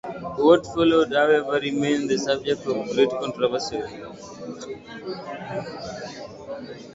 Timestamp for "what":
0.35-0.65